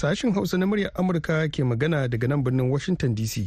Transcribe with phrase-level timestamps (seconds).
[0.00, 3.44] Sashen Hausa na muryar Amurka ke magana daga nan birnin Washington DC.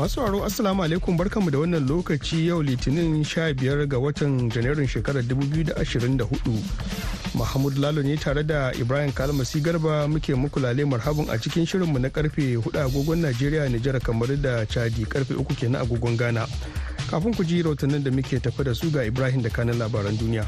[0.00, 5.20] Masu haro Assalamu alaikum barkanmu da wannan lokaci yau Litinin 15 ga watan Janairun shekarar
[5.20, 7.36] 2024.
[7.36, 12.00] Mahmud Lalo ne tare da Ibrahim Kalmasi Garba muke muku lale marhabin a cikin shirinmu
[12.00, 16.48] na ƙarfe 4 agogon Najeriya, Nijar kamar da Chadi ƙarfe 3 kenan agogon Ghana.
[17.10, 20.46] Kafin ku ji rahotannin da muke tafi da su ga Ibrahim da kanan labaran duniya.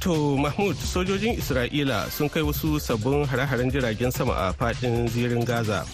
[0.00, 5.84] To Mahmud sojojin Isra'ila sun kai wasu sabbin hare-haren jiragen sama a faɗin zirin Gaza.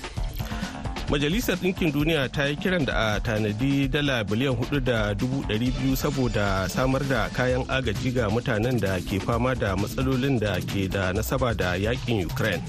[1.11, 5.75] Majalisar Ɗinkin Duniya ta yi kiran da a tanadi dala biliyan huɗu da dubu ɗari
[5.75, 10.87] biyu saboda samar da kayan agaji ga mutanen da ke fama da matsalolin da ke
[10.87, 12.63] da nasaba da yaƙin Ukraine.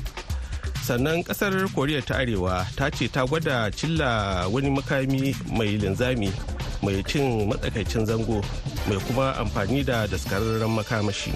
[0.82, 6.34] Sannan ƙasar Koriya ta Arewa ta ce ta gwada cilla wani makami mai linzami
[6.82, 8.42] mai cin matsakaicin zango
[8.88, 11.32] mai kuma amfani da daskararren makamashi.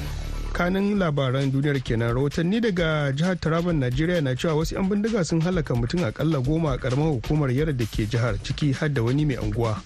[0.53, 5.41] kanin labaran duniyar kenan rahotanni daga jihar taraban najeriya na cewa wasu 'yan bindiga sun
[5.41, 9.25] halaka mutum akalla goma a karamar hukumar yara da ke jihar ciki har da wani
[9.25, 9.77] mai anguwa.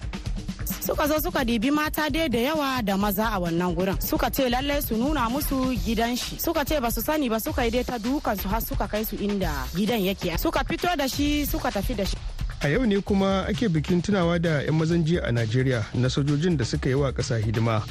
[0.84, 3.96] Suka zo suka dibi mata dai da yawa da maza a wannan gurin.
[4.02, 6.36] Suka ce lallai su nuna musu gidan shi.
[6.38, 9.04] Suka ce ba su sani ba suka yi dai ta dukan su har suka kai
[9.04, 10.36] su inda gidan yake.
[10.38, 12.16] Suka fito da shi suka tafi da shi.
[12.64, 16.56] A yau ne kuma ake bikin tunawa da 'yan mazan jiya a najeriya na sojojin
[16.56, 17.82] da suka yi wa ƙasa hidima.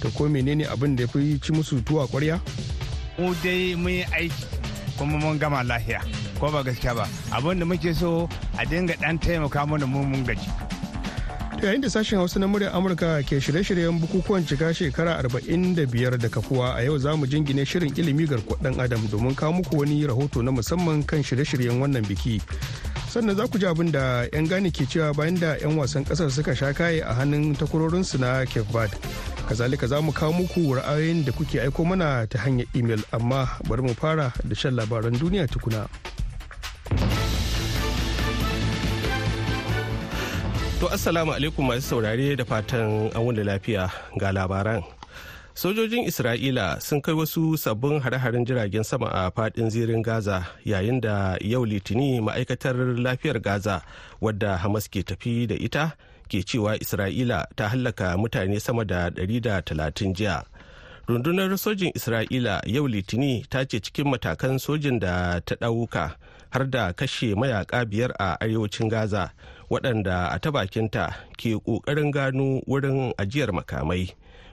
[0.00, 2.40] To ko menene abin da ya fi ci musu tuwa kwarya
[3.18, 4.44] mu dai mun yi aiki
[4.98, 6.00] kuma mun gama lahiya.
[6.40, 7.04] Ko ba gaskiya ba?
[7.36, 10.48] Abin da muke so a dinga dan taimaka mana mu mun gaji.
[11.60, 16.28] To yayin da sashen hausa na muryar amurka ke shirye-shiryen bukukuwan cika shekara 45 da
[16.32, 20.00] kafuwa a yau za mu jingine shirin ilimi garkuwar dan adam domin kawo muku wani
[20.08, 22.40] rahoto na musamman kan shirye-shiryen wannan biki.
[23.14, 26.34] Sannan za ku ji abin da 'yan gane ke cewa bayan da 'yan wasan ƙasar
[26.34, 28.98] suka sha kaye a hannun takwarorinsu na cape verde.
[29.46, 33.86] Kazalika za mu kawo muku ra'ayoyin da kuke aiko mana ta hanyar imel amma bari
[33.86, 35.86] mu fara da shan labaran duniya tukuna.
[40.82, 44.82] To assalamu alaikum masu saurare da fatan an wanda lafiya ga labaran.
[45.54, 51.38] Sojojin isra'ila sun kai wasu sabbin hare-haren jiragen sama a faɗin zirin gaza yayin da
[51.40, 53.82] yau litini ma'aikatar lafiyar gaza
[54.20, 55.94] wadda hamas ke tafi da ita
[56.28, 60.42] ke cewa isra'ila ta hallaka mutane sama da 130 jiya.
[61.06, 66.16] Rundunar sojin isra'ila yau litini ta ce cikin matakan sojin da ta ɗauka
[66.50, 69.30] har da kashe mayaka biyar a arewacin gaza
[69.70, 74.10] waɗanda a ta bakinta ke ƙoƙarin gano wurin ajiyar makamai.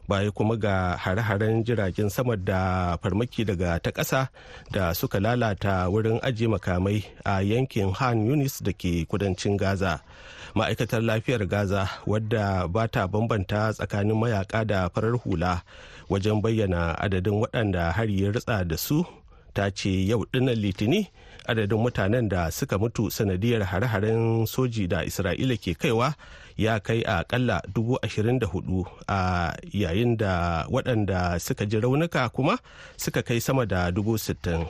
[0.07, 4.28] Baya kuma ga hare-haren jiragen sama da farmaki daga ta ƙasa
[4.72, 10.01] da suka lalata wurin ajiye makamai a yankin han yunis da ke kudancin gaza.
[10.56, 15.63] Ma'aikatar lafiyar gaza wadda ba ta bambanta tsakanin mayaka da farar hula
[16.09, 19.06] wajen bayyana adadin waɗanda hari ya ritsa da su
[19.53, 21.07] ta ce yau ɗin nan litini
[21.47, 26.13] adadin mutanen da suka mutu sanadiyar hare-haren soji da isra'ila ke kaiwa
[26.57, 32.29] ya kai a kalla dubu ashirin da huɗu a yayin da waɗanda suka ji raunuka
[32.29, 32.57] kuma
[32.97, 34.68] suka kai sama da dubu sittin.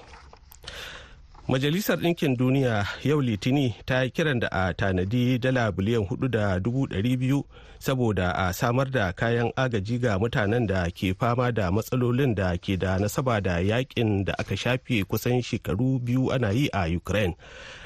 [1.52, 6.60] Majalisar Ɗinkin Duniya yau Litini ta yi kiran da a tanadi dala biliyan huɗu da
[6.60, 7.44] dubu ɗari biyu
[7.80, 12.78] saboda a samar da kayan agaji ga mutanen da ke fama da matsalolin da ke
[12.80, 17.36] da nasaba da yaƙin da aka shafe kusan shekaru biyu ana yi a Ukraine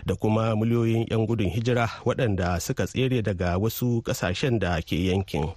[0.06, 5.50] da kuma miliyoyin 'yan gudun hijira waɗanda suka tsere daga wasu ƙasashen da ke yankin.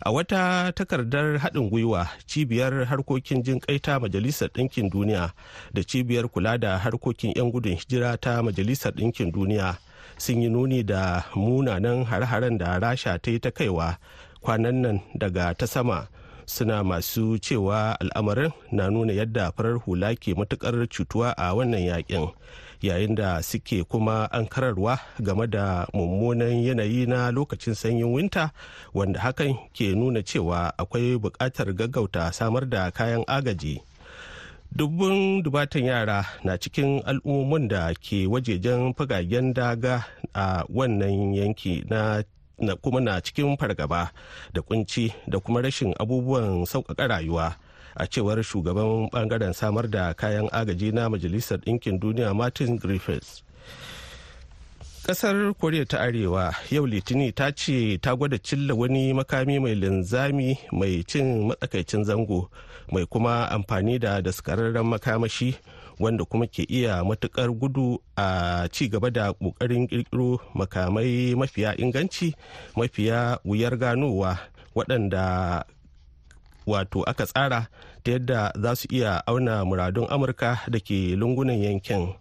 [0.00, 5.32] A wata takardar haɗin gwiwa cibiyar harkokin jin kai ta majalisar ɗinkin duniya
[5.74, 9.76] da cibiyar kula da harkokin 'yan gudun hijira ta majalisar ɗinkin duniya
[10.18, 13.96] sun yi nuni da munanan hare-haren da rasha ta yi ta kaiwa
[14.40, 16.08] kwanan nan daga ta sama.
[16.46, 22.32] Suna masu cewa al'amarin na nuna yadda farar hula ke matuƙar cutuwa a wannan yaƙin
[22.82, 28.50] yayin da suke kuma an kararwa game da mummunan yanayi na lokacin sanyin winta
[28.94, 33.80] wanda hakan ke nuna cewa akwai buƙatar gaggauta samar da kayan agaji.
[34.70, 42.22] Dubbin dubatan yara na cikin al'ummomin da ke wajejen fagagen daga a wannan yanki na
[42.80, 44.12] kuma na cikin fargaba
[44.54, 47.56] da kunci da kuma rashin abubuwan sauƙaƙa rayuwa.
[47.96, 53.42] A cewar shugaban ɓangaren samar da kayan agaji na majalisar ɗinkin duniya martin griffiths.
[55.06, 60.58] Kasar koriya ta arewa yau litini ta ce ta gwada cilla wani makami mai linzami
[60.72, 62.50] mai cin matsakaicin zango
[62.92, 65.56] mai kuma amfani da daskararren makamashi
[65.98, 72.34] wanda kuma ke iya matuƙar gudu a ci gaba da ƙoƙarin kirkiro makamai mafiya inganci
[72.76, 74.38] mafiya wuyar ganowa
[74.76, 75.64] waɗanda
[76.70, 77.66] wato aka tsara
[78.02, 82.14] ta yadda za su iya auna muradun amurka da ke lungunan yankin.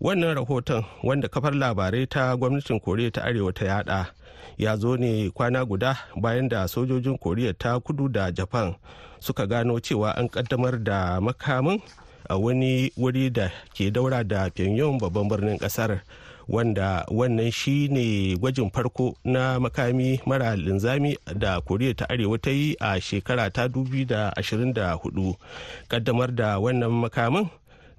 [0.00, 4.12] Wannan rahoton wanda kafar labarai ta gwamnatin koriya ta arewa ta yada
[4.58, 8.74] ya zo ne kwana guda bayan da sojojin koriya ta kudu da japan
[9.20, 11.82] suka gano cewa an kaddamar da makamin
[12.28, 16.00] a wani wuri da ke daura da pyongyang babban birnin ƙasar.
[16.48, 22.50] Wanda wannan shi ne gwajin farko na makami mara linzami da koriya ta arewa ta
[22.50, 25.34] yi a shekara ta 2024
[25.88, 27.46] kaddamar da wannan makamin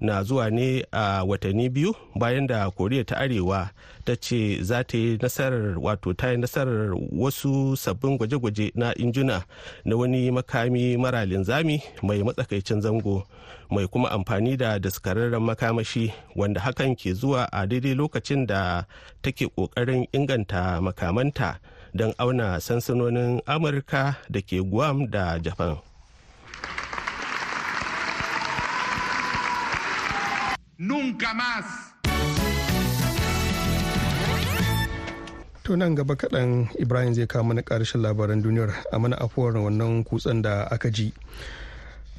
[0.00, 3.70] na zuwa ne a watanni biyu bayan da koriya ta arewa
[4.04, 9.42] ta ce za ta yi nasarar wato ta yi nasarar wasu sabbin gwaje-gwaje na injuna
[9.84, 13.26] na wani makami mara linzami mai matsakaicin zango
[13.70, 18.84] mai kuma amfani da daskararren makamashi wanda hakan ke zuwa a daidai lokacin da
[19.22, 21.58] take ƙoƙarin inganta makamanta
[21.94, 25.76] don auna sansanonin amurka da ke guam da japan.
[30.80, 31.64] Nunca más.
[35.70, 40.42] Nan gaba kaɗan Ibrahim zai kawo mana ƙarshen labaran duniyar a mana afuwar wannan kutsen
[40.42, 41.12] da aka ji.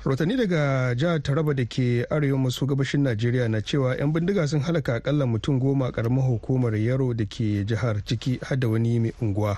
[0.06, 4.62] Rotani daga jihar Taraba da ke arewa maso gabashin Najeriya na cewa 'yan bindiga sun
[4.64, 9.12] halaka akalla mutum goma karamar hukumar Yaro da ke jihar ciki har da wani mai
[9.22, 9.58] unguwa.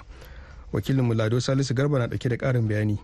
[0.73, 2.97] Wakilin Lado Salisu Garba na ɗauke da ƙarin bayani.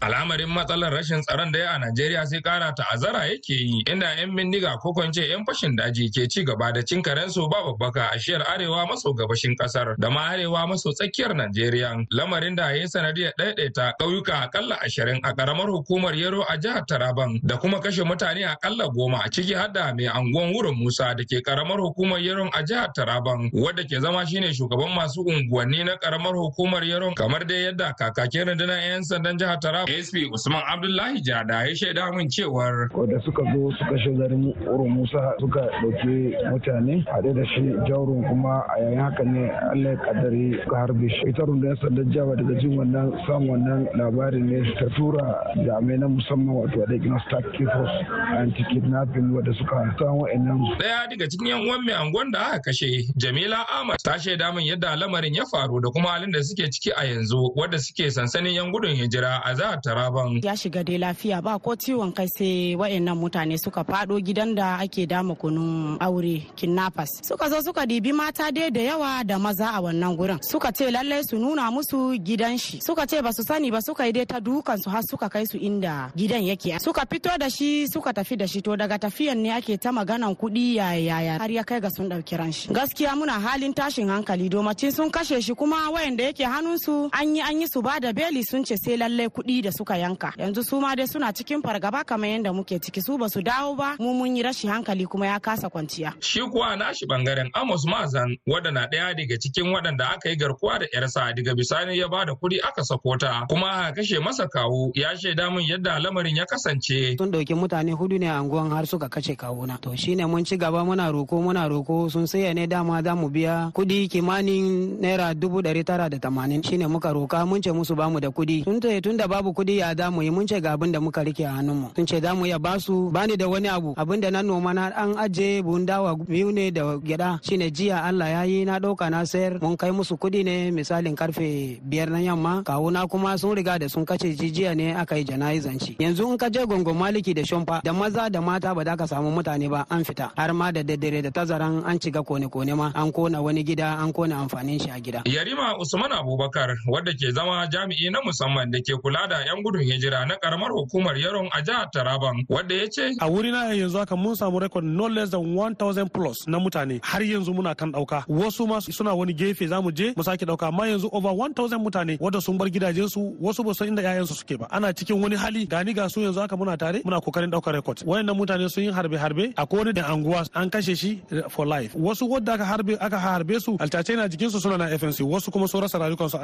[0.00, 4.36] Al'amarin matsalar rashin tsaron da ya a Najeriya sai kara ta'azara yake yi inda 'yan
[4.36, 8.18] bindiga ko kwance 'yan fashin daji ke ci gaba da cin karensu ba babbaka a
[8.18, 12.04] shiyar arewa maso gabashin ƙasar da ma arewa maso tsakiyar Najeriya.
[12.12, 17.40] Lamarin da ya sanadiyar ɗaiɗaita ƙauyuka akalla ashirin a ƙaramar hukumar Yero a jihar Taraban
[17.44, 21.40] da kuma kashe mutane akalla goma a ciki hadda mai anguwan wurin Musa da ke
[21.40, 26.36] ƙaramar hukumar Yero a jihar Taraban wadda ke zama shine shugaban masu unguwanni na ƙaramar
[26.36, 31.64] hukumar Yero kamar dai yadda kakakin rundunar 'yan sandan jihar Taraba ASP Usman Abdullahi Jada
[31.68, 37.04] ya shaida min cewar da suka zo suka kashe garin Uru Musa suka ɗauke mutane
[37.06, 41.22] haɗe da shi jaurun kuma a yayin haka ne Allah ya kaddare suka harbe shi.
[41.30, 46.08] Ita rundunar sandan jawa daga jin wannan samun wannan labarin ne ta tura jami'ai na
[46.08, 48.06] musamman wato da gina Star Force
[48.38, 50.78] anti kidnapping wadda suka samu wa'annan.
[50.82, 54.66] Daya daga cikin yan uwan mai angon da aka kashe Jamila Ahmad ta shaida min
[54.66, 58.54] yadda lamarin ya faru da kuma halin da suke ciki a yanzu wadda suke sansanin
[58.54, 59.54] yan gudun hijira a
[59.84, 60.40] Taraban.
[60.44, 64.78] Ya shiga dai lafiya ba ko ciwon kai sai wayannan mutane suka fado gidan da
[64.80, 67.10] ake dama kunun aure kidnappers.
[67.22, 70.38] Suka zo suka dibi mata dai da yawa da maza a wannan gurin.
[70.42, 72.80] Suka ce lallai su nuna musu gidan shi.
[72.80, 75.44] Suka ce ba su sani ba suka yi dai ta dukan su har suka kai
[75.50, 76.78] su inda gidan yake.
[76.80, 80.34] Suka fito da shi suka tafi da shi to daga tafiyan ne ake ta maganan
[80.40, 82.68] kuɗi yaya yaya har ya kai ga sun ɗauki ran shi.
[82.72, 87.40] Gaskiya muna halin tashin hankali domacin sun kashe shi kuma wayanda yake hannunsu an yi
[87.42, 90.32] an yi su ba da beli sun ce sai lallai kuɗi da suka yanka.
[90.38, 93.00] Yanzu su ma dai suna cikin fargaba kamar yadda muke ciki.
[93.02, 96.14] Su ba su dawo ba mu mun yi rashin hankali kuma ya kasa kwanciya.
[96.20, 100.78] Shi kuwa nashi ɓangaren Amos Mazan wanda na ɗaya daga cikin waɗanda aka yi garkuwa
[100.78, 104.46] da yarsa daga bisani ya ba da kuɗi aka sako ta kuma aka kashe masa
[104.48, 104.92] kawu.
[104.94, 107.16] Ya shaida min yadda lamarin ya kasance.
[107.18, 109.80] Sun ɗauki mutane huɗu ne a anguwan har suka kashe kawuna.
[109.80, 112.08] To shine mun ci gaba muna roko muna roko.
[112.10, 116.62] Sun saya ne dama za mu biya kuɗi kimanin naira dubu ɗari tara da tamanin.
[116.64, 118.64] Shine muka roka mun ce musu ba mu da kuɗi.
[119.02, 120.30] Tun da babu kuɗi ya da mu yi.
[120.30, 121.96] Mun ce ga abin da muka riƙe a hannunmu.
[121.96, 123.10] Sun ce za mu iya ba su.
[123.10, 123.94] Bani da wani abu.
[123.96, 128.04] Abin da na noma na an aje buhun dawa biyu ne da gyada shine jiya
[128.04, 129.60] Allah ya yi na ɗauka na sayar.
[129.62, 132.62] Mun kai musu kuɗi ne misalin ƙarfe biyar na yamma.
[132.64, 136.36] Kawuna kuma sun riga da sun kace jiya ne aka yi jana'izan shi yanzu in
[136.38, 139.70] ka je gongon maliki da shomfa da maza da mata ba za ka samu mutane
[139.70, 139.86] ba.
[139.90, 140.30] An fita.
[140.36, 142.92] Har ma da daddare da tazaran an ciga kone-kone ma.
[142.94, 145.22] An kona wani gida an kona amfanin shi a gida.
[145.24, 149.82] Yarima Usman Abubakar wadda ke zama jami'i na musamman da ke kula da 'yan gudun
[149.82, 153.14] hijira na karamar hukumar Yaron a jihar Taraban wadda ya ce.
[153.20, 157.00] A wuri na yanzu haka mun samu rekod no less than 1000 plus na mutane
[157.02, 158.24] har yanzu muna kan ɗauka.
[158.28, 161.78] Wasu ma suna wani gefe za mu je mu sake ɗauka amma yanzu over 1000
[161.78, 164.66] mutane wadda sun bar gidajensu wasu ba san inda 'ya'yansu suke ba.
[164.70, 168.02] Ana cikin wani hali gani ga su yanzu haka muna tare muna ƙoƙarin ɗaukar rekod.
[168.04, 171.94] Wayannan mutane sun yi harbe-harbe a wani da anguwa an kashe shi for life.
[171.94, 175.68] Wasu wadda aka harbe aka harbe su altace na jikinsu suna na FNC wasu kuma
[175.68, 176.36] sun rasa rayukansu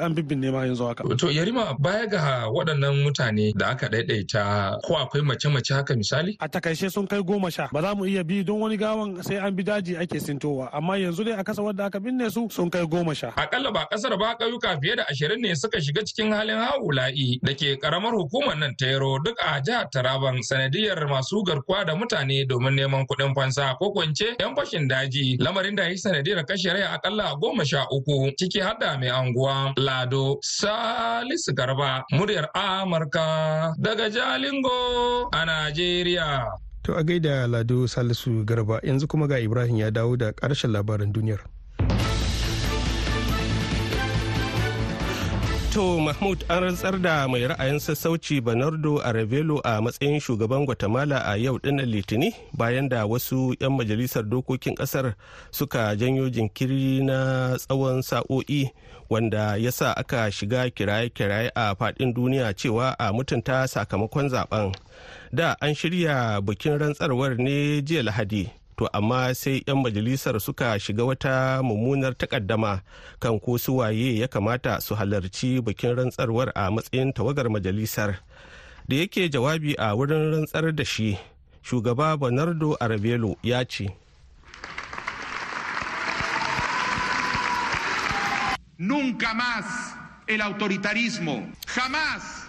[0.00, 1.02] an bibbin nema yanzu haka.
[1.16, 6.36] To Yarima baya ga waɗannan mutane da aka ɗaiɗaita ko akwai mace-mace haka misali?
[6.40, 9.36] A taƙaice sun kai goma sha ba za mu iya bi don wani gawan sai
[9.36, 12.70] an bi daji ake sintowa amma yanzu dai a kasa wadda aka binne su sun
[12.70, 13.30] kai goma sha.
[13.36, 17.52] Akalla ba ƙasar ba ƙauyuka fiye da ashirin ne suka shiga cikin halin haula'i da
[17.54, 22.46] ke karamar hukumar nan ta yaro duk a jihar Taraban sanadiyar masu garkuwa da mutane
[22.46, 26.72] domin neman kuɗin fansa ko kwance 'yan fashin daji lamarin da ya yi sanadiyar kashe
[26.72, 33.72] rai akalla goma sha uku ciki har da mai anguwa Lado Salisu Garba muryar Amurka
[33.80, 36.44] daga Jalingo a Najeriya.
[36.84, 41.08] To a gaida Lado Salisu Garba yanzu kuma ga Ibrahim ya dawo da ƙarshen labaran
[41.12, 41.40] duniyar.
[45.78, 51.36] To Mahmud an rantsar da mai ra'ayin sassauci Bernardo Arevelo a matsayin shugaban Guatemala a
[51.38, 55.14] yau ɗin nan Litini bayan da wasu 'yan majalisar dokokin ƙasar
[55.54, 58.74] suka janyo jinkiri na tsawon sa'o'i
[59.08, 64.74] wanda ya sa aka shiga kiraye-kiraye a faɗin duniya cewa a mutunta sakamakon zaɓen.
[65.32, 68.50] Da an shirya bikin rantsarwar ne jiya Lahadi.
[68.78, 72.80] To amma sai 'yan majalisar suka shiga wata mummunar takaddama
[73.18, 78.22] kan ko su waye ya kamata su halarci bikin rantsarwar a matsayin tawagar majalisar.
[78.88, 81.18] Da yake jawabi a wurin rantsar da shi
[81.62, 83.90] shugaba bernardo arabelo ya ce
[88.78, 89.66] nunca más
[90.28, 92.46] el autoritarismo jamás.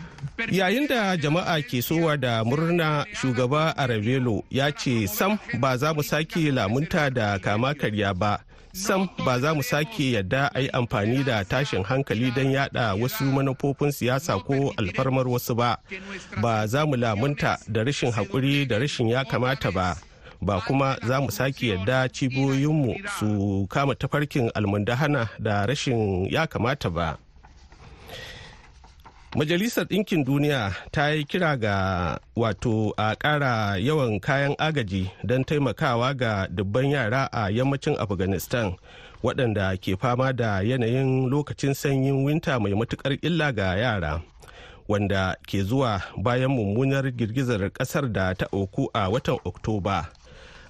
[0.48, 6.04] Yayin da jama'a ke sowa da murna shugaba arabelo ya ce sam ba za mu
[6.04, 8.40] sake lamunta da kama karya ba.
[8.74, 13.24] Sam ba za mu sake yadda a yi amfani da tashin hankali don yada wasu
[13.26, 15.78] manufofin siyasa ko alfarmar wasu ba.
[16.42, 19.98] Ba za mu lamunta da rashin haƙuri da rashin ya kamata ba.
[20.42, 26.90] Ba kuma za mu sake yadda cibiyoyinmu su kama tafarkin almundahana da rashin ya kamata
[26.90, 27.18] ba.
[29.36, 36.18] Majalisar Ɗinkin Duniya ta yi kira ga wato a ƙara yawan kayan agaji don taimakawa
[36.18, 38.74] ga dubban yara a yammacin Afghanistan
[39.24, 44.22] waɗanda ke fama da yanayin lokacin sanyin winta mai matuƙar illa ga yara.
[44.88, 50.10] Wanda ke zuwa bayan mummunar girgizar ƙasar da ta auku a watan Oktoba.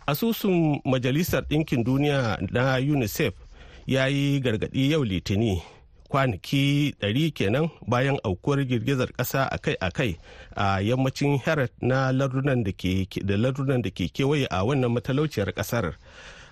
[0.06, 3.34] Asusun Majalisar Ɗinkin Duniya na UNICEF
[3.88, 5.64] ya yi gargaɗi yau Litini.
[6.10, 10.18] Kwanaki 100 kenan bayan aukuwar girgizar ƙasa akai-akai
[10.56, 12.72] a yammacin herat na lardunan da
[13.92, 15.94] ke kewaye a wannan matalauciyar ƙasar.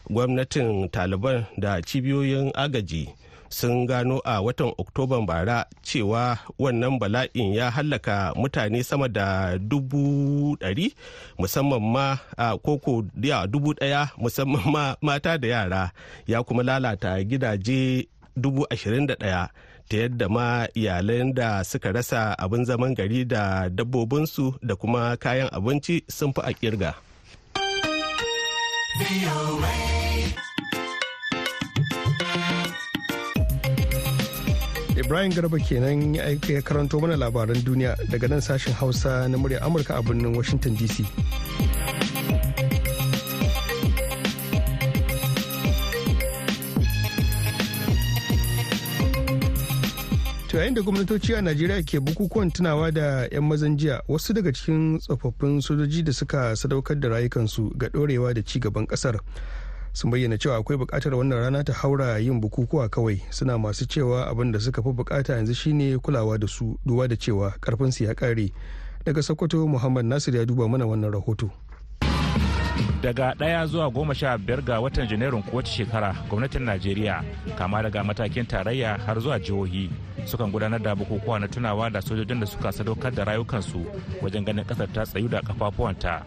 [0.09, 3.09] Gwamnatin taliban da cibiyoyin agaji
[3.49, 10.55] sun gano a watan oktoban bara cewa wannan bala'in ya hallaka mutane sama da dubu
[10.59, 10.93] ɗari
[11.39, 13.01] musamman ma a koko
[13.47, 15.91] dubu ɗaya musamman ma mata da yara.
[16.27, 18.07] Ya kuma lalata gidaje
[18.38, 19.50] dubu ashirin da ɗaya
[19.89, 25.50] ta yadda ma iyalan da suka rasa abin zaman gari da dabbobinsu da kuma kayan
[25.50, 26.94] abinci sun fi a ƙirga.
[34.98, 39.96] Ibrahim Garba kenan ya karanto mana labaran duniya daga nan sashen Hausa na murya Amurka
[39.96, 41.08] a birnin Washington DC.
[50.57, 54.51] To yayin da gwamnatoci a Najeriya ke bukukuwan tunawa da 'yan mazan jiya wasu daga
[54.51, 59.19] cikin tsofaffin sojoji da suka sadaukar da rayukansu ga ɗorewa da ci gaban ƙasar
[59.93, 64.25] sun bayyana cewa akwai buƙatar wannan rana ta haura yin bukukuwa kawai suna masu cewa
[64.27, 68.13] abin da suka fi buƙata yanzu shine kulawa da su duwa da cewa ƙarfinsu ya
[68.17, 68.49] ƙare
[69.05, 71.51] daga sokoto muhammad nasir ya duba mana wannan rahoto.
[73.01, 77.24] Daga ɗaya zuwa goma sha biyar ga watan janairun kowace shekara gwamnatin najeriya
[77.57, 79.89] kama daga matakin tarayya har zuwa jihohi
[80.25, 83.86] sukan gudanar da bukukuwa na tunawa da sojojin da suka sadaukar da rayukansu
[84.22, 86.25] wajen ganin ƙasar ta tsayu da kafafuwanta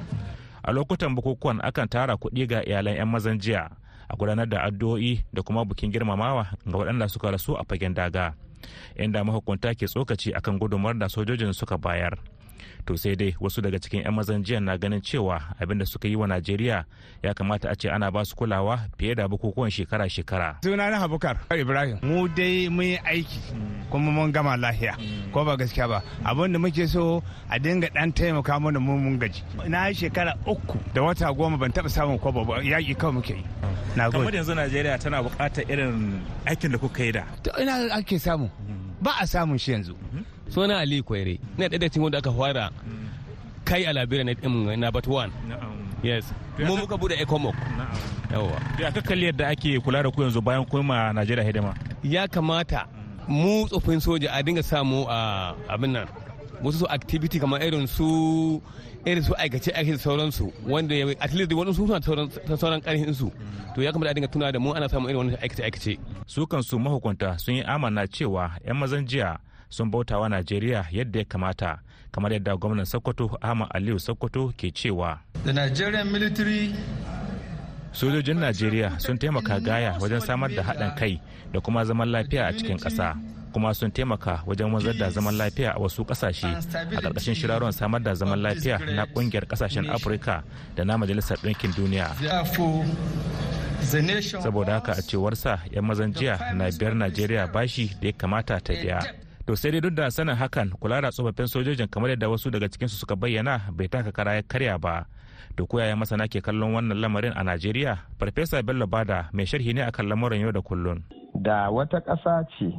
[0.62, 3.71] a lokutan bukukuwan akan tara kuɗi ga iyalan 'yan mazan jiya
[4.09, 8.35] a gudanar da addu'o'i da kuma bukin girmamawa ga waɗanda suka rasu a fagen daga
[8.97, 12.19] inda mahukunta ke tsokaci akan gudunmawar da sojojin suka bayar.
[12.87, 16.09] To sai dai wasu daga cikin 'yan mazan jiya na ganin cewa abin da suka
[16.09, 16.85] yi wa najeriya
[17.23, 20.57] ya kamata a ce ana ba su kulawa fiye da bukukuwan shekara-shekara.
[20.64, 21.99] Suna na habukar ibrahim.
[22.02, 23.40] Mu dai mun yi aiki
[23.90, 24.97] kuma mun gama lahiya
[25.33, 26.02] ko ba gaskiya ba.
[26.25, 29.43] Abin da muke so a dinga dan taimaka mana mu mun gaji.
[29.69, 33.35] Na yi shekara uku da wata goma ban taba samun kwabo ba yaƙi kawai muke
[33.37, 33.45] yi.
[33.97, 37.25] Na kamar yanzu najeriya tana buƙatar irin aikin da kuka yi da.
[37.61, 38.50] Ina ake samu?
[39.02, 39.95] Ba a samun shi yanzu.
[40.50, 42.71] Suna ali kwaire na ɗaya cikin wanda aka fara
[43.64, 45.33] kai a labirin na na bat one.
[46.02, 46.25] Yes.
[46.59, 47.54] Mu muka buɗe ecomoc
[48.33, 51.75] yawa ya ka kalli yadda ake kula da ku yanzu bayan kuma najeriya hidima?
[52.02, 52.87] Ya kamata
[53.28, 56.09] mu tsofin soja a dinga samu a abin nan
[56.62, 58.61] wasu su activity kamar irin su
[59.07, 62.00] irin su aikace aikace sauransu wanda ya at least wani su suna
[62.57, 63.30] sauran karhin su
[63.75, 65.99] to ya kamata a dinga tuna da mu ana samun irin wani aikace aikace.
[66.26, 69.38] Su kansu mahukunta sun yi amana cewa yan mazan jiya
[69.71, 71.79] sun bautawa Najeriya yadda ya kamata
[72.12, 75.19] kamar yadda gwamnan Sokoto Ahmad Aliyu Sokoto ke cewa.
[75.45, 76.75] The Nigerian military
[77.93, 81.21] Sojojin Najeriya sun taimaka gaya wajen samar da haɗin kai
[81.53, 83.17] da kuma zaman lafiya a cikin ƙasa.
[83.53, 86.47] kuma sun taimaka wajen wanzar da zaman lafiya a wasu ƙasashe
[86.97, 90.43] a ƙarƙashin shirarwan samar da zaman lafiya na ƙungiyar ƙasashen afirka
[90.77, 92.15] da na majalisar ɗinkin duniya
[94.43, 98.73] saboda haka a cewarsa 'yan mazan jiya na biyar najeriya bashi da ya kamata ta
[98.73, 99.00] biya
[99.50, 102.69] to sai dai duk da sanin hakan kula da tsofaffin sojojin kamar yadda wasu daga
[102.71, 105.07] cikinsu suka bayyana bai taka kara ya karya ba.
[105.59, 107.99] To ko yaya masana ke kallon wannan lamarin a najeriya?
[108.19, 111.02] Farfesa bello ba da mai sharhi ne akan lamarin yau da kullun.
[111.35, 112.71] Da wata ƙasa ce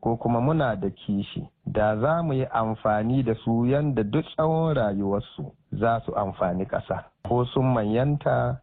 [0.00, 4.74] ko kuma muna da kishi da za mu yi amfani da su yadda duk tsawon
[4.80, 7.04] rayuwarsu za su amfani ƙasa.
[7.28, 8.56] Ko sun manyanta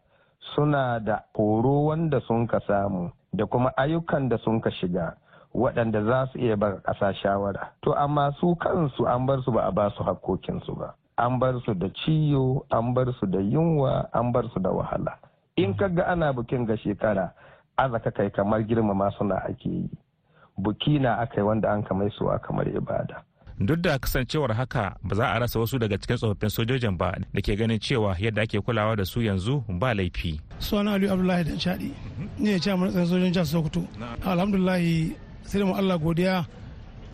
[0.56, 5.14] suna da horo wanda sun ka samu da kuma ayyukan da sun ka shiga.
[5.54, 7.68] Waɗanda za su iya ba ƙasa shawara.
[7.82, 10.94] To amma su kansu an bar su ba a ba su hakkokinsu ba.
[11.18, 15.18] An bar su da ciyo an bar su da yunwa an bar su da wahala.
[15.56, 17.32] In ka ga ana bukin ga shekara
[17.78, 19.90] azaka kai kamar girmama suna ake yi.
[20.58, 23.22] Buki na aka yi wanda an kamar su kamar ibada.
[23.60, 27.40] Duk da kasancewar haka ba za a rasa wasu daga cikin tsofaffin sojojin ba da
[27.40, 30.40] ke ganin cewa yadda ake kulawa da su yanzu ba laifi.
[30.58, 31.90] Suna aliyu abdullahi dan shaɗi
[32.38, 33.84] ne ya ce a matsayin sojojin jihar sokoto.
[34.24, 36.46] Alhamdulillahi sai da mu allah godiya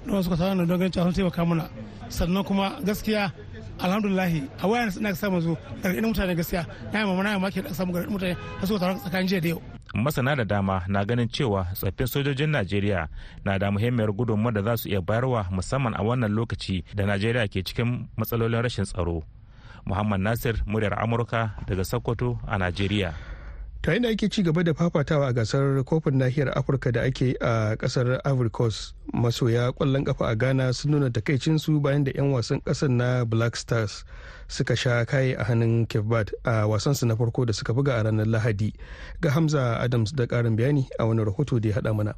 [0.06, 1.68] don suka tara don ganin sun taimaka mana.
[2.08, 3.32] Sannan kuma gaskiya
[3.80, 6.62] alhamdulillahi a wayan suna samu zo gargaɗin mutane gaskiya.
[6.92, 9.48] Na yi mamana ya maki da samu gargaɗin mutane da suka tara tsakanin jiya da
[9.48, 9.62] yau.
[9.94, 13.08] Masana da dama na ganin cewa tsaffin sojojin najeriya
[13.44, 17.48] na da muhimmiyar gudunmawar da za su iya bayarwa musamman a wannan lokaci da najeriya
[17.48, 19.22] ke cikin matsalolin rashin tsaro.
[19.84, 23.12] Muhammad nasir muryar amurka daga sokoto a najeriya.
[23.82, 27.76] Ta da ake ci gaba da fafatawa a gasar kofin nahiyar afirka da ake a
[27.76, 32.60] ƙasar ivory coast masoya ƙwallon kafa a ghana sun nuna takaicinsu bayan da 'yan wasan
[32.66, 34.04] ƙasar na black stars
[34.48, 38.26] suka sha kaye a hannun cape a wasansu na farko da suka buga a ranar
[38.26, 38.72] lahadi.
[39.20, 42.14] Ga hamza adams da karin bayani a wani rahoto da ya haɗa mana.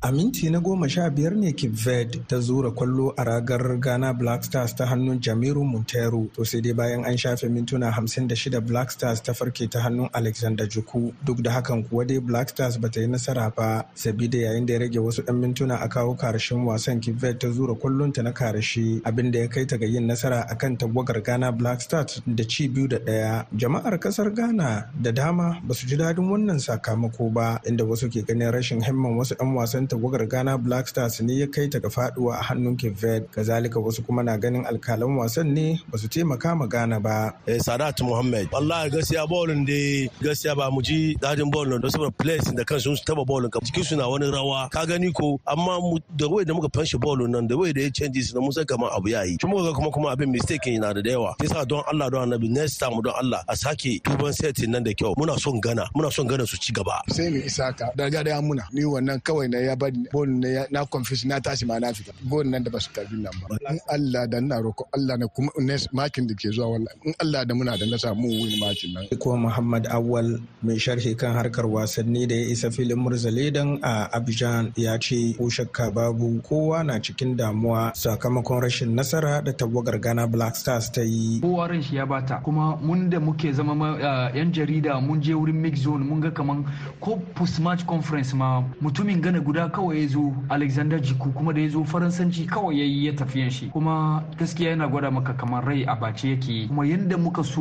[0.00, 4.44] A minti na goma sha biyar ne Verde ta zura ƙwallo a ragar Ghana Black
[4.44, 6.28] Stars ta hannun Jamiru Montero.
[6.36, 9.80] To sai dai bayan an shafe mintuna hamsin da shida Black Stars ta farke ta
[9.80, 11.12] hannun Alexander Juku.
[11.24, 13.86] Duk da hakan kuwa dai Black Stars ba ta yi nasara ba.
[13.96, 17.74] Sabida yayin da ya rage wasu ɗan mintuna a kawo ƙarshen wasan Verde ta zura
[17.74, 21.50] ƙwallon ta na ƙarshe abin da ya kai ta ga yin nasara akan tagwagar Ghana
[21.50, 23.46] Black Stars da ci biyu da ɗaya.
[23.52, 28.22] Jama'ar ƙasar Ghana da dama ba su ji daɗin wannan sakamako ba inda wasu ke
[28.24, 31.88] ganin rashin himman wasu 'yan wasan tawagar Ghana Black Stars ne ya kai ta ga
[31.88, 33.26] faɗuwa a hannun Cape Verde.
[33.32, 37.32] Kazalika wasu kuma na ganin alkalan wasan ne ba su taimaka ma Ghana ba.
[37.46, 38.48] Eh Sadat Muhammad.
[38.52, 42.96] Wallahi gaskiya bolin da gaskiya ba mu ji daɗin bolin da saboda players da kansu
[42.96, 46.28] su taba bolin ka jikin su na wani rawa ka gani ko amma mu da
[46.28, 48.90] wai da muka fanshi bolin nan da wai da ya changes na mun san kamar
[48.96, 49.38] abu yayi.
[49.40, 51.34] Kuma ga kuma kuma abin mistake yana da yawa.
[51.40, 54.92] Yasa don Allah don Annabi next time don Allah a sake duban setting nan da
[54.92, 55.14] kyau.
[55.16, 57.00] Muna son Ghana muna son Ghana su ci gaba.
[57.08, 60.84] Sai mu isaka daga da muna ni wannan kawai na ya bari bol na na
[60.84, 62.12] confess na tashi ma na fita.
[62.28, 63.56] Gol nan da ba su karɓi nan ba.
[63.70, 65.50] In Allah da ina roko Allah na kuma
[65.92, 69.06] makin da ke zuwa wallahi in Allah da muna da na samu win makin nan.
[69.18, 74.72] Ko Muhammad Awal mai sharhi kan harkar wasanni da ya isa filin Murzalidan a Abidjan
[74.76, 80.26] ya ce ko shakka babu kowa na cikin damuwa sakamakon rashin nasara da tawagar Ghana
[80.26, 81.40] Black Stars ta yi.
[81.40, 82.40] Kowa ran shi ya bata.
[82.44, 83.98] Kuma mun da muke zama
[84.34, 86.64] yan jarida mun je wurin mix zone mun ga kaman
[87.00, 91.60] ko post match conference ma mutumin gana guda kawai ya zo alexander jiku kuma da
[91.60, 93.66] ya zo faransanci kawai ya yi ya tafiyan shi.
[93.66, 96.66] Kuma gaskiya yana gwada maka kamar rai a bace yake.
[96.68, 97.60] Kuma yadda muka so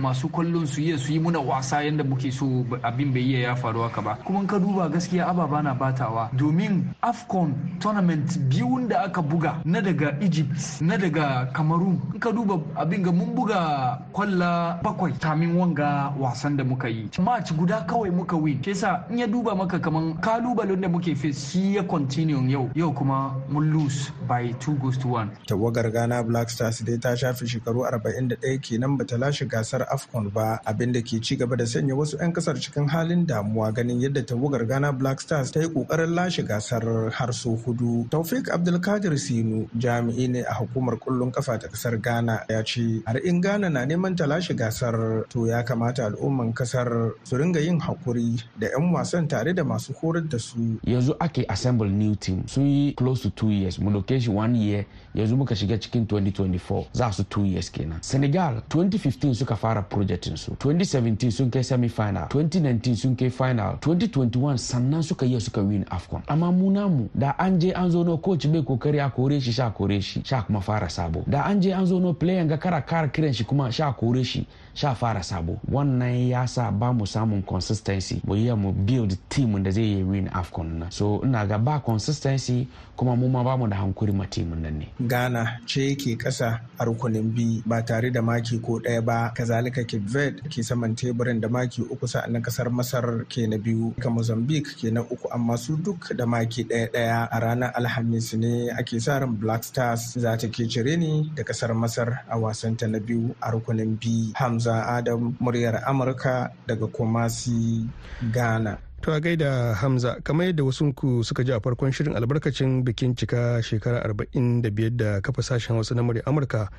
[0.00, 2.46] masu ƙwallon su iya su yi muna wasa yadda muke so
[2.82, 4.18] abin bai iya ya faru haka ba.
[4.24, 6.30] Kuma ka duba gaskiya ababa na batawa.
[6.32, 12.00] Domin afcon tournament biyun da aka buga na daga egypt na daga cameroon.
[12.14, 17.08] In ka duba abin ga mun buga kwalla bakwai tamin wanga wasan da muka yi.
[17.18, 18.62] Match guda kawai muka win.
[18.62, 22.70] Shi yasa in ya duba maka kaman kalubalen da muke face shi ya continue yau.
[22.74, 27.12] Yau kuma mun lose by 2 goes to 1 tawagar ghana black stars dai ta
[27.14, 31.64] shafe shekaru 41 kenan bata lashe gasar afcon ba abin da ke ci gaba da
[31.64, 35.68] sanya wasu 'yan ƙasar cikin halin damuwa ganin yadda tawagar ghana black stars ta yi
[35.68, 38.08] ƙoƙarin lashe gasar har so huɗu.
[38.10, 43.18] Taufik abdulkadir sinu jami'i ne a hukumar kullun kafa ta ƙasar ghana ya ce har
[43.20, 47.80] in ghana na neman ta lashe gasar to ya kamata al'umman ƙasar su ringa yin
[47.80, 50.78] haƙuri da 'yan wasan tare da masu horar da su.
[50.86, 52.46] Yanzu ake assemble new team.
[52.46, 53.78] Sun yi close to two years.
[53.78, 57.98] Mu dauke shi one year yanzu muka shiga cikin 2024 za su two years kenan.
[58.02, 60.50] Senegal 2015 suka fara projectin su.
[60.52, 63.74] 2017 sun kai semi final 2019 sun kai final.
[63.80, 66.22] 2021 sannan suka yi suka win afcon.
[66.26, 69.52] Amma mu namu da an je an zo no coach bai ƙoƙari a kore shi
[69.52, 70.22] sha kore shi.
[70.24, 71.22] Sha kuma fara sabo.
[71.26, 74.22] Da an je an zo no player ga kara kara kiran shi kuma sha kore
[74.24, 75.60] shi sha fara sabo.
[75.70, 78.20] Wannan ya sa ba mu samun consistency.
[78.26, 81.80] Mu yi mu build team da zai yi win afcon na so ina ga ba
[81.80, 84.88] consistency kuma mu ma ba mu da hankuri ma timin nan ne.
[85.08, 89.32] Ghana ce ke kasa a rukunin bi ba tare da maki ko ɗaya ba.
[89.34, 93.56] Kazalika cape verde ke saman teburin da maki uku sa'an nan ƙasar masar ke na
[93.58, 93.94] biyu.
[94.00, 97.28] Ka mozambique ke na uku amma su duk da maki ɗaya ɗaya.
[97.30, 101.42] A ranar alhamis ne ake sa ran black stars za ta ke cire ni da
[101.42, 107.86] ƙasar masar a wasanta na biyu a rukunin bi hamza adam muryar amurka daga kumasi
[108.32, 108.78] ghana.
[109.04, 113.12] To a gaida Hamza, kamar yadda wasu ku suka ji a farkon shirin albarkacin bikin
[113.14, 116.70] cika shekara 45 da kafa sashen Hausa na murya Amurka.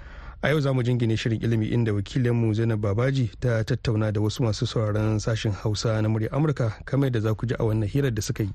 [0.41, 4.41] A yau za mu jingine shirin ilimi inda wakilinmu Zainab Babaji ta tattauna da wasu
[4.43, 8.09] masu sauraron sashen Hausa na murya Amurka kamar yadda za ku ji a wannan hirar
[8.11, 8.49] da suka yi.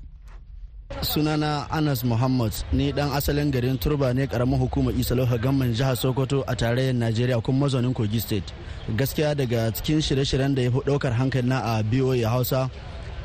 [1.01, 5.95] sunana anas muhammad ni dan asalin garin turba ne ƙaramin hukumar isa lauha gamman jihar
[5.95, 8.51] sokoto a tarayyar najeriya kuma mazaunin kogi state
[8.99, 12.69] gaskiya daga cikin shirye-shiryen da ya fi ɗaukar hankali na a boa hausa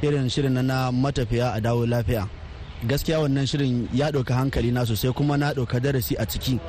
[0.03, 2.29] irin shirin na matafiya a dawo lafiya.
[2.87, 6.61] Gaskiya wannan shirin ya ɗauka hankali na sosai kuma na ɗauka darasi a ciki.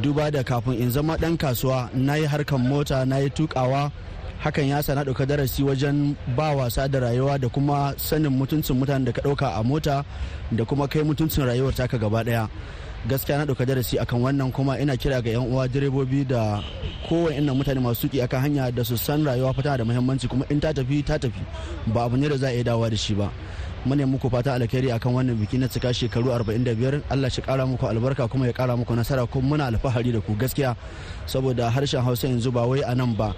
[0.00, 3.90] Duba da kafin in zama ɗan kasuwa na yi harkan mota na yi tukawa
[4.44, 8.76] hakan ya sa na ɗauka darasi wajen ba wasa da rayuwa da kuma sanin mutuncin
[8.78, 10.04] mutanen da ka ɗauka a mota
[10.52, 12.48] da kuma kai mutuncin rayuwar taka gaba ɗaya.
[13.06, 16.58] Gaskiya na ɗauka darasi akan wannan kuma ina kira ga 'yan uwa direbobi da
[17.08, 20.58] kowane mutane masu tuƙi akan hanya da su san rayuwa fata da muhimmanci kuma in
[20.60, 21.38] ta tafi ta tafi.
[21.94, 23.30] Ba abu ne da za a iya dawowa da shi ba.
[23.86, 27.86] Mune muku fata alkhairi akan wannan biki na cika shekaru 45 Allah shi kara muku
[27.86, 30.74] albarka kuma ya kara muku nasara kuma muna alfahari da ku gaskiya.
[31.26, 33.30] Saboda harshen Hausa yanzu ba wai a nan ba.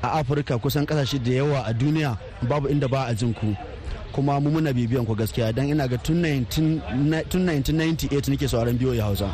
[0.00, 3.50] A Afirka kusan ƙasashe da yawa a duniya babu inda ba a jin ku.
[4.12, 5.52] Kuma mu muna bibiyan ku gaskiya.
[5.54, 9.30] Dan ina ga tun 1998 nake sauraron biyo ya Hausa.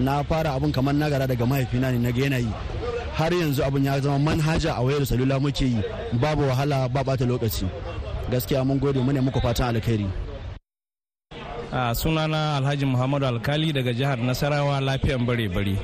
[0.00, 2.52] Na fara abun kamar na gara daga mahaifina ne na ga yanayi
[3.14, 5.82] har yanzu abun ya zama manhaja a wayar salula muke yi.
[6.20, 7.66] Babu wahala ba bata lokaci.
[8.30, 10.06] Gaskiya mun gode mu ne muku fatan alkhairi.
[11.72, 15.76] A sunana alhaji muhammadu alkali daga jihar nasarawa lafiyan bare-bare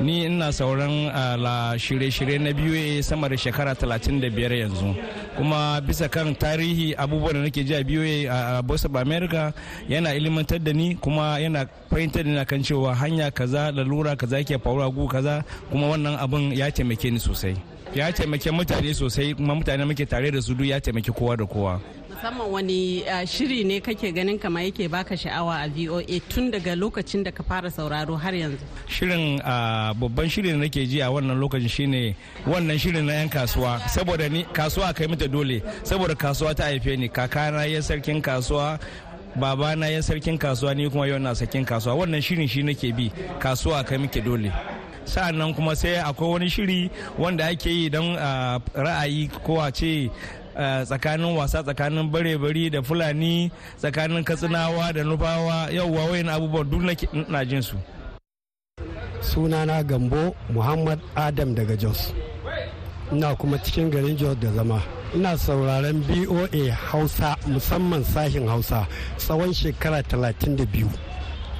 [0.00, 1.06] ni ina sauran
[1.42, 4.94] la shirye-shirye na biyu sama da shekara 35 yanzu.
[5.36, 9.52] Kuma bisa kan tarihi abubuwan da nake ji a biyu a voice of america
[9.88, 14.58] yana ilimantar da ni kuma yana fahimtar da kan cewa hanya kaza lalura kaza yake
[14.58, 17.56] faruwa gu kaza kuma wannan abun ya taimake ni sosai.
[17.94, 21.46] Ya taimake mutane sosai kuma mutane muke tare da su duk ya taimake kowa da
[21.46, 21.80] kowa.
[22.20, 27.24] Musamman wani shiri ne kake ganin kama yake baka sha'awa a voa tun daga lokacin
[27.24, 28.58] da ka fara sauraro har yanzu?
[28.88, 29.40] Shirin
[29.98, 32.14] babban shirin da nake ji a wannan lokacin shine
[32.46, 33.80] wannan shirin na yan kasuwa.
[33.88, 35.62] Saboda ni kasuwa kai mata dole.
[35.82, 37.08] Saboda kasuwa ta haife ni.
[37.08, 38.78] Kakana ya sarkin kasuwa
[39.36, 41.94] babana ya sarkin kasuwa ni kuma yau na sarkin kasuwa.
[41.94, 43.10] Wannan shirin shi nake bi.
[43.38, 44.52] Kasuwa kai muke dole.
[45.04, 48.16] Sa'an nan kuma sai akwai wani shiri wanda ake yi don
[48.76, 50.10] ra'ayi ko a ce
[50.84, 55.68] tsakanin wasa tsakanin bare-bari da fulani tsakanin katsinawa da nufawa.
[55.70, 56.82] Yauwa wayan abubuwan duk
[57.28, 57.76] na jin su.
[59.20, 62.12] Sunana gambo muhammad adam daga jos.
[63.12, 64.82] Ina kuma cikin garin jos da zama.
[65.14, 68.86] Ina sauraron boa hausa musamman sashin hausa
[69.18, 70.86] tsawon shekara 32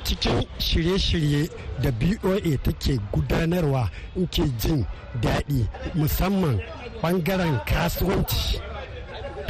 [0.04, 1.48] cikin shirye-shirye
[1.82, 4.86] da boa take gudanarwa in ke jin
[5.22, 6.60] daɗi musamman
[7.02, 8.60] ɓangaren kasuwanci.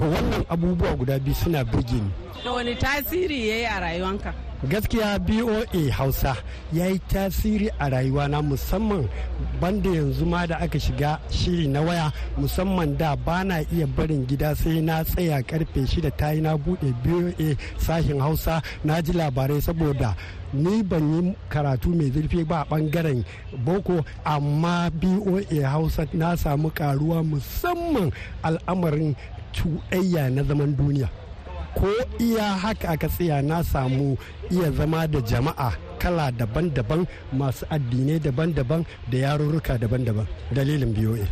[0.00, 2.10] To wannan abubuwa guda biyu suna birge ni.
[2.44, 4.34] Da wani tasiri ya yi a rayuwanka?
[4.68, 6.36] Gaskiya boa hausa
[6.72, 9.08] ya yi tasiri a rayuwana musamman
[9.60, 12.12] banda yanzu ma da aka shiga shiri na waya.
[12.38, 16.56] Musamman da ba na iya barin gida sai na tsaya ƙarfe shida ta yi na
[16.56, 18.62] buɗe boa sashen hausa.
[18.84, 20.14] Na ji labarai saboda
[20.52, 23.24] ni ban yi karatu mai zurfi ba a ɓangaren
[23.64, 28.10] boko amma boa hausa na samu karuwa musamman
[28.42, 29.14] al'amarin
[29.52, 31.08] cuɗayya na zaman duniya
[31.74, 31.86] ko
[32.18, 34.16] iya haka aka tsaya na samu
[34.50, 41.26] iya zama da jama'a kala daban-daban masu addinai daban-daban da yarurruka daban-daban dalilin BOA.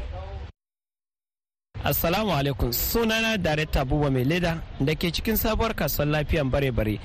[1.85, 6.99] Assalamu alaikum sunana Darekta Buba Mai Leda da ke cikin sabuwar kasuwar lafiyan bare-bare.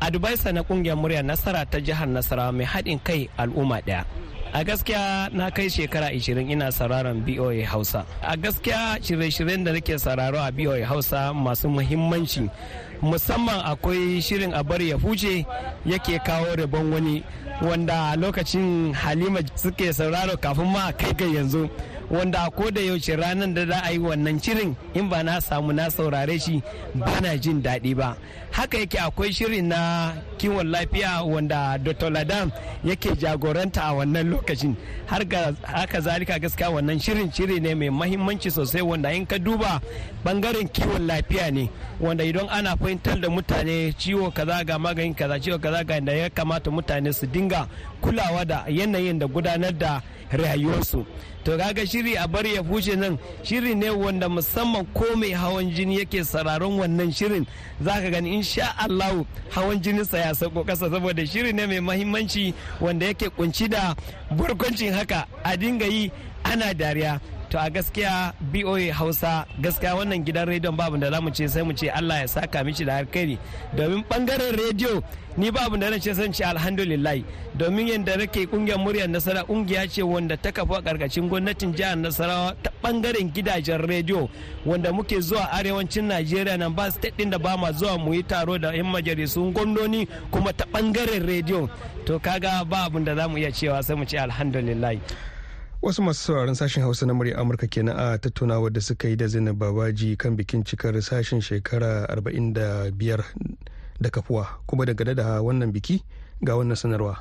[0.00, 4.06] Adviser na ƙungiyar murya nasara ta jihar Nasarawa mai haɗin kai al'umma ɗaya.
[4.52, 8.04] A gaskiya na kai shekara 20 ina sauraron BOA Hausa.
[8.22, 12.50] A gaskiya shirye-shiryen da nake sauraro a BOA Hausa masu muhimmanci
[13.02, 15.46] musamman akwai shirin a bari ya huce
[15.86, 17.22] yake kawo rabon wani
[17.62, 21.70] wanda lokacin halima suke sauraro kafin ma kai ga yanzu.
[22.10, 25.72] Wanda ko da yaushe ranar da za a yi wannan shirin in ba na samu
[25.72, 26.62] na saurare shi
[26.94, 28.16] ba na jin daɗi ba.
[28.50, 32.10] Haka yake akwai shirin na kiwon lafiya wanda dr.
[32.10, 32.50] Ladam
[32.84, 34.74] yake jagoranta a wannan lokacin.
[35.06, 35.20] Har
[35.62, 39.80] haka zalika gaskiya wannan shirin shiri ne mai mahimmanci sosai wanda in ka duba
[40.24, 41.70] ɓangaren kiwon lafiya ne
[42.00, 46.12] wanda idan ana fahimtar da mutane ciwo kaza ga maganin kaza ciwo kaza ga da
[46.12, 47.68] ya kamata mutane su dinga
[48.00, 51.06] kulawa da yanayin da gudanar da rayuwarsu.
[51.44, 55.70] To kaga shiri a bari ya fuce nan shiri ne wanda musamman ko mai hawan
[55.72, 57.46] jini yake sararon wannan shirin
[57.82, 63.06] zaka gani insha Allah hawan jininsa ya sauko kasa saboda shiri ne mai mahimmanci wanda
[63.06, 63.94] yake kunci da
[64.36, 66.10] barkwancin haka a dinga yi
[66.44, 67.20] ana dariya.
[67.50, 71.62] To a gaskiya BOA Hausa gaskiya wannan gidan rediyon babu da za mu ce sai
[71.62, 73.38] mu ce Allah ya saka mishi da alkhairi.
[73.76, 75.02] Domin ɓangaren rediyo
[75.36, 77.18] ni babu da ce san ce alhamdulillah.
[77.58, 82.54] Domin yadda nake ƙungiyar muryar nasara ƙungiya ce wanda ta kafa ƙarƙashin gwamnatin jihar nasarawa
[82.62, 84.28] ta ɓangaren gidajen rediyo
[84.64, 88.22] wanda muke zuwa arewacin najeriya nan ba state din da ba ma zuwa mu yi
[88.22, 91.68] taro da yan majalisun gwamnoni kuma ta ɓangaren rediyo.
[92.06, 94.94] To kaga ba abin da za mu iya cewa sai mu ce alhamdulillah.
[95.82, 99.26] Wasu masu sauraron sashen hausa na murya amurka kenan a tattaunawa da suka yi da
[99.26, 103.24] zainab babaji kan bikin cikar sashen shekara 45
[104.00, 104.46] da kafuwa.
[104.66, 106.02] Kuma daga da wannan biki
[106.44, 107.16] ga wannan sanarwa.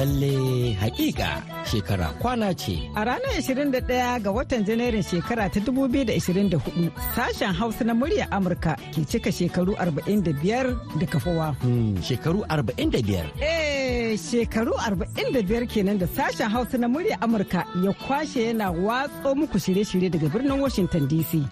[0.00, 2.90] Lalle hakika shekara kwana ce.
[2.94, 9.04] A ranar 21 ga watan Janairun shekara ta 2024 sashen Hausa na murya Amurka ke
[9.04, 11.52] cika shekaru 45 da kafawa.
[11.60, 13.28] Hmm, shekaru 45?
[13.40, 19.58] Eh, shekaru 45 kenan da sashen Hausa na murya Amurka ya kwashe yana watso muku
[19.58, 21.44] shirye-shirye daga birnin Washington DC.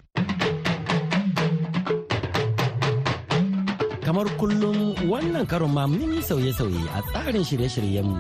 [4.09, 8.17] Kamar kullum wannan karon ma mun yi sauye-sauye a tsarin shirye-shiryenmu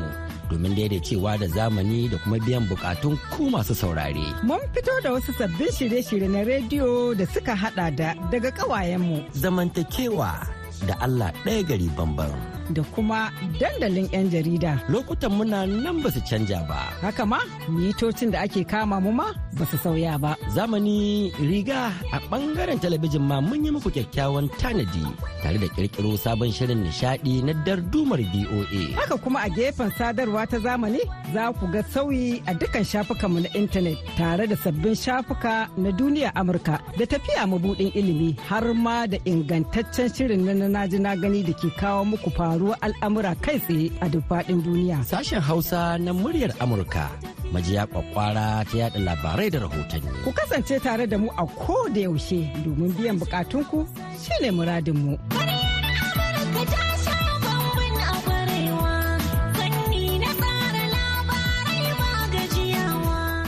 [0.52, 4.28] domin daidaicewa da zamani da kuma biyan bukatun ku masu saurare.
[4.44, 9.32] Mun fito da wasu sabbin shirye-shirye na rediyo da suka hada da daga kawayenmu.
[9.32, 10.44] Zamantakewa
[10.84, 12.57] da Allah ɗaya gari bambam.
[12.74, 14.72] Da kuma dandalin 'yan jarida.
[14.92, 16.80] Lokutan muna nan ba su canja ba.
[17.02, 19.28] Haka ma, mitocin da ake kama mu ma
[19.58, 20.32] ba su sauya ba.
[20.54, 25.04] Zamani riga a ɓangaren talabijin ma mun yi muku kyakkyawan tanadi
[25.42, 28.82] tare da ƙirƙiro sabon shirin nishaɗi na dardumar BOA.
[28.98, 31.00] Haka kuma a gefen sadarwa ta zamani
[31.34, 36.32] za ku ga sauyi a dukkan shafukanmu na intanet tare da sabbin shafuka na duniya
[36.34, 41.68] Amurka da tafiya mabuɗin ilimi har ma da ingantaccen shirin na na gani da ke
[41.80, 44.98] kawo muku faruwar al'amura kai tsaye a duk faɗin duniya.
[45.06, 47.06] Sashen Hausa na muryar Amurka
[47.52, 50.10] majiya kwakwara ta yada labarai da rahotanni.
[50.24, 53.86] Ku kasance tare da mu a ko da yaushe domin biyan bukatunku
[54.22, 55.14] shine muradinmu.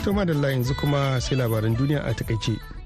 [0.05, 2.80] To madalla yanzu kuma sai labaran duniya a taƙaice.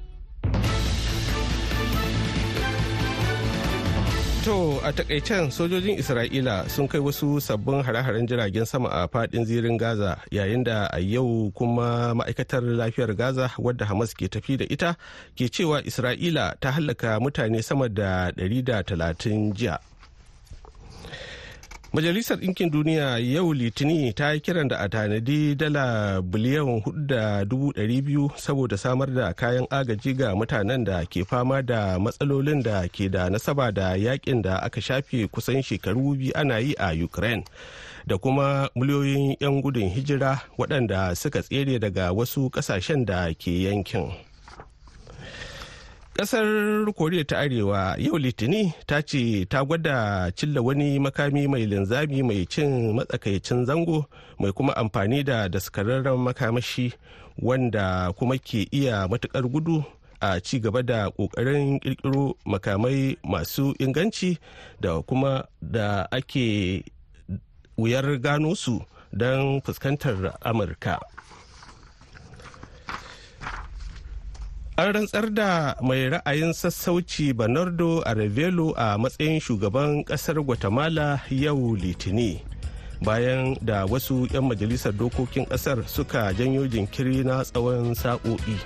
[4.44, 9.78] To a takaicen sojojin Isra'ila sun kai wasu sabbin hare-haren jiragen sama a faɗin zirin
[9.80, 14.96] Gaza yayin da a yau kuma ma'aikatar lafiyar Gaza wadda Hamas ke tafi da ita
[15.32, 19.80] ke cewa Isra'ila ta hallaka mutane sama da 130 jiya.
[21.94, 26.82] Majalisar Ɗinkin Duniya yau Litini ta yi kiran da a tanadi dala biliyan
[28.04, 33.06] biyu saboda samar da kayan agaji ga mutanen da ke fama da matsalolin da ke
[33.08, 37.44] da nasaba da yaƙin da aka shafe kusan shekaru biyu ana yi a Ukraine.
[38.06, 44.33] Da kuma miliyoyin 'yan gudun hijira waɗanda suka tsere daga wasu ƙasashen da ke yankin.
[46.14, 46.46] Ƙasar
[46.94, 52.46] koriya ta arewa yau litini ta ce ta gwada cilla wani makami mai linzami mai
[52.46, 54.06] cin matsakaicin zango
[54.38, 56.92] mai kuma amfani da daskararren makamashi
[57.42, 59.82] wanda kuma ke iya matuƙar gudu
[60.20, 64.38] a ci gaba da ƙoƙarin kirkiro makamai masu inganci
[64.80, 66.84] da kuma da ake
[67.76, 68.78] wuyar gano su
[69.12, 71.00] don fuskantar amurka.
[74.76, 82.42] An rantsar da mai ra'ayin sassauci bernardo arevelo a matsayin shugaban ƙasar guatemala yau litini
[82.98, 88.58] bayan da wasu 'yan majalisar dokokin ƙasar suka janyo jinkiri na tsawon sa'o'i.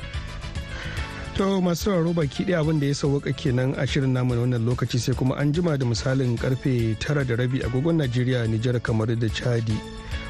[1.37, 4.65] To masu sauraro baki ɗaya abin da ya sauwaka kenan a shirin namu na wannan
[4.65, 9.13] lokaci sai kuma an jima da misalin ƙarfe tara da rabi agogon najeriya nijar kamar
[9.13, 9.77] da chadi.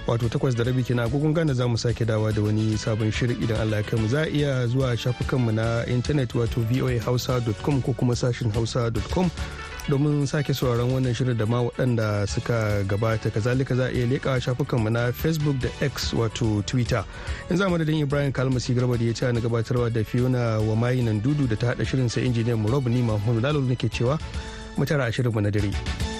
[0.08, 1.04] Wato takwas da rabi kenan.
[1.06, 4.08] Agogon gane za mu sake dawa da wani sabon shirin idan Allah ya mu.
[4.08, 9.30] Za a iya zuwa shafukanmu na intanet wato voahausa.com ko kuma sashin hausa.com
[9.88, 13.30] domin sake sauraron wannan shirin da ma waɗanda suka gabata.
[13.30, 17.04] Kazalika za a iya leƙa shafukanmu na facebook da x wato twitter.
[17.50, 21.02] In za madadin ibrahim kalmasi garba da ya ci na gabatarwa da fiona wa mayi
[21.04, 24.18] nan dudu da ta haɗa shirin sa injiniyan mu rob ni mahmud lalo nake cewa
[24.76, 26.17] mu tara a shirinmu na dare.